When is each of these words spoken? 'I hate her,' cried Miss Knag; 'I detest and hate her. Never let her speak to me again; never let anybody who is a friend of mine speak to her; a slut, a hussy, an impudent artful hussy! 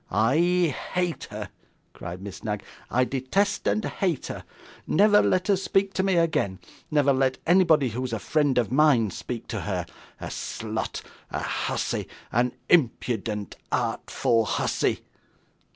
'I 0.09 0.75
hate 0.93 1.25
her,' 1.25 1.49
cried 1.93 2.23
Miss 2.23 2.43
Knag; 2.43 2.63
'I 2.89 3.03
detest 3.03 3.67
and 3.67 3.85
hate 3.85 4.25
her. 4.25 4.43
Never 4.87 5.21
let 5.21 5.47
her 5.47 5.55
speak 5.55 5.93
to 5.93 6.01
me 6.01 6.15
again; 6.15 6.57
never 6.89 7.13
let 7.13 7.37
anybody 7.45 7.89
who 7.89 8.03
is 8.03 8.11
a 8.11 8.17
friend 8.17 8.57
of 8.57 8.71
mine 8.71 9.11
speak 9.11 9.45
to 9.49 9.61
her; 9.61 9.85
a 10.19 10.31
slut, 10.31 11.03
a 11.29 11.41
hussy, 11.41 12.07
an 12.31 12.53
impudent 12.67 13.57
artful 13.71 14.45
hussy! 14.45 15.01